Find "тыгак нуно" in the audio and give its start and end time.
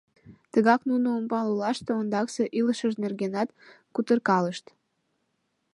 0.51-1.07